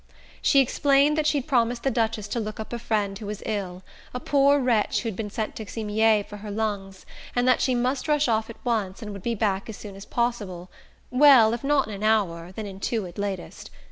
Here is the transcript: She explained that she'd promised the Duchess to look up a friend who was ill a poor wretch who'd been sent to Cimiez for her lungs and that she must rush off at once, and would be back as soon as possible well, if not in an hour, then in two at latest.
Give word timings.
She 0.41 0.61
explained 0.61 1.15
that 1.15 1.27
she'd 1.27 1.45
promised 1.45 1.83
the 1.83 1.91
Duchess 1.91 2.27
to 2.29 2.39
look 2.39 2.59
up 2.59 2.73
a 2.73 2.79
friend 2.79 3.15
who 3.19 3.27
was 3.27 3.43
ill 3.45 3.83
a 4.15 4.19
poor 4.19 4.57
wretch 4.59 5.01
who'd 5.01 5.15
been 5.15 5.29
sent 5.29 5.55
to 5.57 5.65
Cimiez 5.67 6.25
for 6.25 6.37
her 6.37 6.49
lungs 6.49 7.05
and 7.35 7.47
that 7.47 7.61
she 7.61 7.75
must 7.75 8.07
rush 8.07 8.27
off 8.27 8.49
at 8.49 8.57
once, 8.65 9.03
and 9.03 9.13
would 9.13 9.21
be 9.21 9.35
back 9.35 9.69
as 9.69 9.77
soon 9.77 9.95
as 9.95 10.05
possible 10.05 10.71
well, 11.11 11.53
if 11.53 11.63
not 11.63 11.87
in 11.87 11.93
an 11.93 12.01
hour, 12.01 12.51
then 12.51 12.65
in 12.65 12.79
two 12.79 13.05
at 13.05 13.19
latest. 13.19 13.69